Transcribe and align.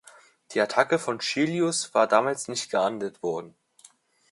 Die 0.53 0.59
Attacke 0.59 0.97
von 0.97 1.19
Chelios 1.19 1.93
war 1.93 2.07
damals 2.07 2.47
nicht 2.47 2.71
geahndet 2.71 3.21
worden. 3.21 3.53